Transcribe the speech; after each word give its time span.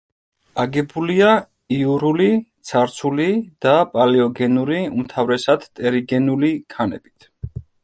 აგებულია 0.61 1.27
იურული, 1.77 2.29
ცარცული 2.69 3.29
და 3.67 3.75
პალეოგენური, 3.93 4.81
უმთავრესად 4.97 5.71
ტერიგენული 5.83 6.53
ქანებით. 6.77 7.33